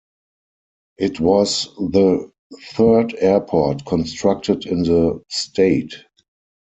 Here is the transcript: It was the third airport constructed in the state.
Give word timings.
It 0.97 1.19
was 1.19 1.65
the 1.75 2.31
third 2.71 3.13
airport 3.19 3.85
constructed 3.85 4.65
in 4.65 4.81
the 4.81 5.23
state. 5.29 5.93